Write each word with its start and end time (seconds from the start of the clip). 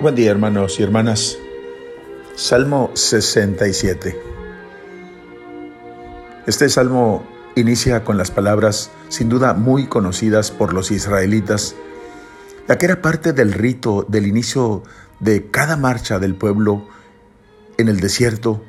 Buen 0.00 0.14
día 0.14 0.30
hermanos 0.30 0.78
y 0.78 0.84
hermanas. 0.84 1.38
Salmo 2.36 2.92
67. 2.94 4.16
Este 6.46 6.68
salmo 6.68 7.26
inicia 7.56 8.04
con 8.04 8.16
las 8.16 8.30
palabras 8.30 8.92
sin 9.08 9.28
duda 9.28 9.54
muy 9.54 9.88
conocidas 9.88 10.52
por 10.52 10.72
los 10.72 10.92
israelitas, 10.92 11.74
la 12.68 12.78
que 12.78 12.86
era 12.86 13.02
parte 13.02 13.32
del 13.32 13.52
rito 13.52 14.06
del 14.08 14.28
inicio 14.28 14.84
de 15.18 15.50
cada 15.50 15.76
marcha 15.76 16.20
del 16.20 16.36
pueblo 16.36 16.86
en 17.76 17.88
el 17.88 17.98
desierto, 17.98 18.62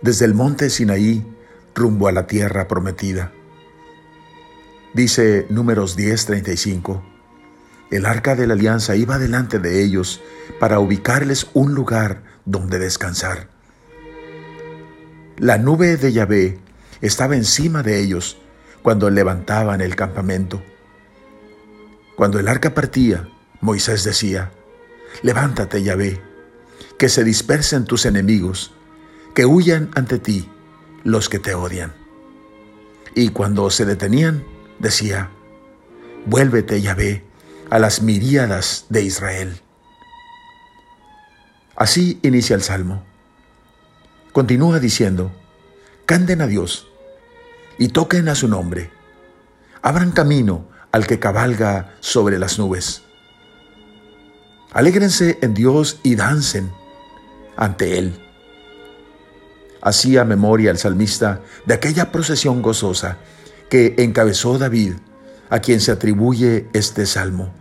desde 0.00 0.24
el 0.24 0.32
monte 0.32 0.70
Sinaí 0.70 1.26
rumbo 1.74 2.08
a 2.08 2.12
la 2.12 2.26
tierra 2.26 2.68
prometida. 2.68 3.32
Dice 4.94 5.44
números 5.50 5.94
10:35. 5.94 7.19
El 7.90 8.06
arca 8.06 8.36
de 8.36 8.46
la 8.46 8.54
alianza 8.54 8.94
iba 8.94 9.18
delante 9.18 9.58
de 9.58 9.82
ellos 9.82 10.20
para 10.60 10.78
ubicarles 10.78 11.48
un 11.54 11.74
lugar 11.74 12.22
donde 12.44 12.78
descansar. 12.78 13.48
La 15.38 15.58
nube 15.58 15.96
de 15.96 16.12
Yahvé 16.12 16.58
estaba 17.00 17.34
encima 17.34 17.82
de 17.82 18.00
ellos 18.00 18.38
cuando 18.82 19.10
levantaban 19.10 19.80
el 19.80 19.96
campamento. 19.96 20.62
Cuando 22.14 22.38
el 22.38 22.48
arca 22.48 22.74
partía, 22.74 23.28
Moisés 23.60 24.04
decía, 24.04 24.52
Levántate, 25.22 25.82
Yahvé, 25.82 26.20
que 26.98 27.08
se 27.08 27.24
dispersen 27.24 27.84
tus 27.84 28.06
enemigos, 28.06 28.72
que 29.34 29.46
huyan 29.46 29.90
ante 29.94 30.18
ti 30.18 30.48
los 31.02 31.28
que 31.28 31.38
te 31.38 31.54
odian. 31.54 31.92
Y 33.14 33.30
cuando 33.30 33.70
se 33.70 33.84
detenían, 33.84 34.44
decía, 34.78 35.30
Vuélvete, 36.26 36.80
Yahvé, 36.80 37.24
a 37.70 37.78
las 37.78 38.02
miríadas 38.02 38.86
de 38.88 39.02
Israel. 39.04 39.60
Así 41.76 42.18
inicia 42.22 42.56
el 42.56 42.62
Salmo. 42.62 43.04
Continúa 44.32 44.80
diciendo, 44.80 45.32
canten 46.04 46.42
a 46.42 46.46
Dios 46.46 46.88
y 47.78 47.88
toquen 47.88 48.28
a 48.28 48.34
su 48.34 48.48
nombre. 48.48 48.90
Abran 49.82 50.10
camino 50.10 50.68
al 50.92 51.06
que 51.06 51.20
cabalga 51.20 51.94
sobre 52.00 52.38
las 52.38 52.58
nubes. 52.58 53.02
Alégrense 54.72 55.38
en 55.40 55.54
Dios 55.54 56.00
y 56.02 56.16
dancen 56.16 56.72
ante 57.56 57.98
Él. 57.98 58.20
Hacía 59.80 60.24
memoria 60.24 60.70
el 60.70 60.78
salmista 60.78 61.40
de 61.64 61.74
aquella 61.74 62.12
procesión 62.12 62.62
gozosa 62.62 63.18
que 63.70 63.94
encabezó 63.98 64.58
David, 64.58 64.94
a 65.50 65.60
quien 65.60 65.80
se 65.80 65.92
atribuye 65.92 66.68
este 66.72 67.04
salmo 67.06 67.52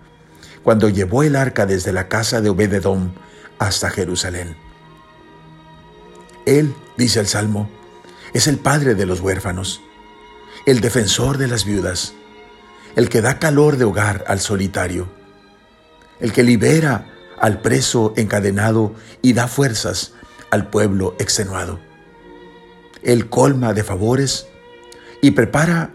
cuando 0.64 0.90
llevó 0.90 1.24
el 1.24 1.36
arca 1.36 1.66
desde 1.66 1.92
la 1.92 2.08
casa 2.08 2.42
de 2.42 2.50
Obededón 2.50 3.14
hasta 3.58 3.90
Jerusalén. 3.90 4.56
Él, 6.46 6.74
dice 6.98 7.20
el 7.20 7.28
Salmo, 7.28 7.70
es 8.34 8.48
el 8.48 8.58
padre 8.58 8.96
de 8.96 9.06
los 9.06 9.22
huérfanos, 9.22 9.82
el 10.66 10.82
defensor 10.82 11.38
de 11.38 11.48
las 11.48 11.66
viudas, 11.66 12.14
el 12.96 13.10
que 13.10 13.22
da 13.22 13.40
calor 13.40 13.78
de 13.78 13.86
hogar 13.86 14.26
al 14.28 14.40
solitario, 14.40 15.10
el 16.20 16.34
que 16.34 16.44
libera 16.44 17.08
al 17.40 17.62
preso 17.62 18.14
encadenado 18.18 18.94
y 19.22 19.34
da 19.34 19.48
fuerzas 19.48 20.14
al 20.52 20.70
pueblo 20.70 21.16
extenuado. 21.20 21.80
Él 23.02 23.30
colma 23.30 23.74
de 23.74 23.84
favores 23.84 24.48
y 25.22 25.32
prepara 25.32 25.92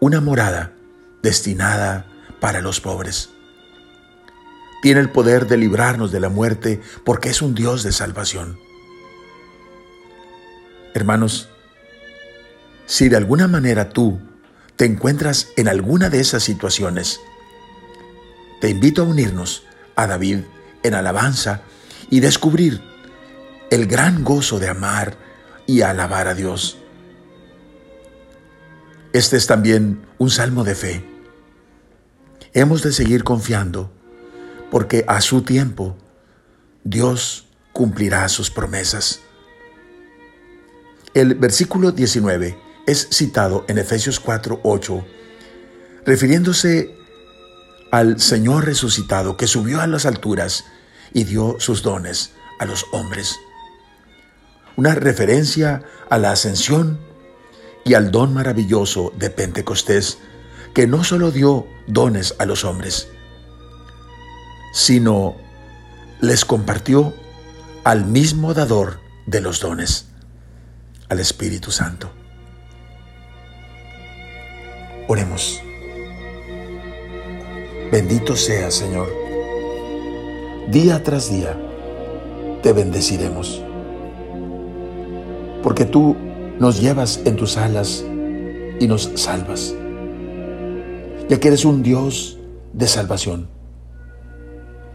una 0.00 0.20
morada 0.20 0.74
destinada 1.22 2.06
para 2.40 2.60
los 2.60 2.80
pobres. 2.80 3.30
Tiene 4.82 5.00
el 5.00 5.10
poder 5.10 5.46
de 5.46 5.56
librarnos 5.56 6.10
de 6.10 6.20
la 6.20 6.28
muerte 6.28 6.80
porque 7.04 7.30
es 7.30 7.40
un 7.40 7.54
Dios 7.54 7.84
de 7.84 7.92
salvación. 7.92 8.58
Hermanos, 10.94 11.48
si 12.86 13.08
de 13.08 13.16
alguna 13.16 13.48
manera 13.48 13.90
tú 13.90 14.20
te 14.76 14.84
encuentras 14.84 15.48
en 15.56 15.68
alguna 15.68 16.10
de 16.10 16.20
esas 16.20 16.42
situaciones, 16.42 17.20
te 18.60 18.68
invito 18.68 19.02
a 19.02 19.06
unirnos 19.06 19.62
a 19.96 20.06
David 20.06 20.40
en 20.82 20.94
alabanza 20.94 21.62
y 22.10 22.20
descubrir 22.20 22.82
el 23.70 23.86
gran 23.86 24.24
gozo 24.24 24.58
de 24.58 24.68
amar 24.68 25.16
y 25.66 25.82
alabar 25.82 26.28
a 26.28 26.34
Dios. 26.34 26.78
Este 29.12 29.36
es 29.36 29.46
también 29.46 30.02
un 30.18 30.30
salmo 30.30 30.64
de 30.64 30.74
fe. 30.74 31.11
Hemos 32.54 32.82
de 32.82 32.92
seguir 32.92 33.24
confiando 33.24 33.90
porque 34.70 35.04
a 35.08 35.22
su 35.22 35.42
tiempo 35.42 35.96
Dios 36.84 37.46
cumplirá 37.72 38.28
sus 38.28 38.50
promesas. 38.50 39.20
El 41.14 41.34
versículo 41.34 41.92
19 41.92 42.58
es 42.86 43.08
citado 43.10 43.64
en 43.68 43.78
Efesios 43.78 44.20
4, 44.20 44.60
8, 44.64 45.04
refiriéndose 46.04 46.94
al 47.90 48.20
Señor 48.20 48.66
resucitado 48.66 49.36
que 49.36 49.46
subió 49.46 49.80
a 49.80 49.86
las 49.86 50.04
alturas 50.04 50.64
y 51.14 51.24
dio 51.24 51.56
sus 51.58 51.82
dones 51.82 52.32
a 52.58 52.66
los 52.66 52.84
hombres. 52.92 53.36
Una 54.76 54.94
referencia 54.94 55.82
a 56.10 56.18
la 56.18 56.32
ascensión 56.32 56.98
y 57.84 57.94
al 57.94 58.10
don 58.10 58.34
maravilloso 58.34 59.12
de 59.18 59.30
Pentecostés, 59.30 60.18
que 60.74 60.86
no 60.86 61.04
solo 61.04 61.30
dio 61.30 61.66
dones 61.86 62.34
a 62.38 62.46
los 62.46 62.64
hombres, 62.64 63.08
sino 64.72 65.36
les 66.20 66.44
compartió 66.44 67.14
al 67.84 68.06
mismo 68.06 68.54
dador 68.54 69.00
de 69.26 69.40
los 69.40 69.60
dones, 69.60 70.06
al 71.08 71.20
Espíritu 71.20 71.70
Santo. 71.70 72.10
Oremos. 75.08 75.60
Bendito 77.90 78.36
sea, 78.36 78.70
Señor. 78.70 79.12
Día 80.68 81.02
tras 81.02 81.30
día 81.30 81.58
te 82.62 82.72
bendeciremos, 82.72 83.60
porque 85.62 85.84
tú 85.84 86.16
nos 86.60 86.80
llevas 86.80 87.20
en 87.24 87.36
tus 87.36 87.56
alas 87.56 88.04
y 88.78 88.86
nos 88.86 89.10
salvas, 89.16 89.74
ya 91.28 91.40
que 91.40 91.48
eres 91.48 91.64
un 91.64 91.82
Dios 91.82 92.38
de 92.72 92.86
salvación 92.86 93.48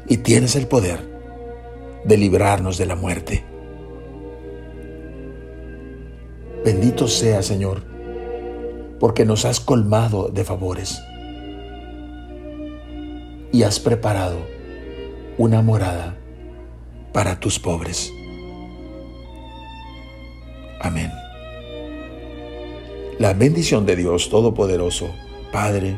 y 0.07 0.17
tienes 0.17 0.55
el 0.55 0.67
poder 0.67 0.99
de 2.05 2.17
librarnos 2.17 2.77
de 2.77 2.85
la 2.85 2.95
muerte. 2.95 3.43
Bendito 6.63 7.07
sea, 7.07 7.41
Señor, 7.43 7.83
porque 8.99 9.25
nos 9.25 9.45
has 9.45 9.59
colmado 9.59 10.29
de 10.29 10.43
favores 10.43 11.01
y 13.51 13.63
has 13.63 13.79
preparado 13.79 14.37
una 15.37 15.61
morada 15.61 16.17
para 17.13 17.39
tus 17.39 17.59
pobres. 17.59 18.11
Amén. 20.81 21.11
La 23.19 23.33
bendición 23.33 23.85
de 23.85 23.95
Dios 23.95 24.29
Todopoderoso, 24.29 25.09
Padre, 25.51 25.97